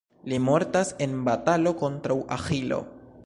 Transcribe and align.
Li 0.31 0.37
mortas 0.45 0.89
en 1.07 1.13
batalo 1.27 1.75
kontraŭ 1.83 2.19
Aĥilo. 2.39 2.83